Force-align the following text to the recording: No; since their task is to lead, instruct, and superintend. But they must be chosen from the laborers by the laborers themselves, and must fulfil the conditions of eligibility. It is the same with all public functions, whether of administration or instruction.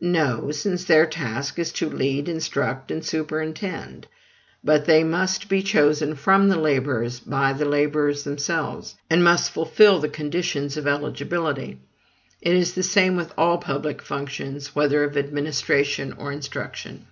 No; 0.00 0.52
since 0.52 0.84
their 0.84 1.04
task 1.04 1.58
is 1.58 1.72
to 1.72 1.90
lead, 1.90 2.28
instruct, 2.28 2.92
and 2.92 3.04
superintend. 3.04 4.06
But 4.62 4.84
they 4.84 5.02
must 5.02 5.48
be 5.48 5.64
chosen 5.64 6.14
from 6.14 6.48
the 6.48 6.54
laborers 6.60 7.18
by 7.18 7.54
the 7.54 7.64
laborers 7.64 8.22
themselves, 8.22 8.94
and 9.10 9.24
must 9.24 9.50
fulfil 9.50 9.98
the 9.98 10.08
conditions 10.08 10.76
of 10.76 10.86
eligibility. 10.86 11.80
It 12.40 12.54
is 12.54 12.74
the 12.74 12.84
same 12.84 13.16
with 13.16 13.34
all 13.36 13.58
public 13.58 14.00
functions, 14.00 14.76
whether 14.76 15.02
of 15.02 15.16
administration 15.16 16.12
or 16.12 16.30
instruction. 16.30 17.08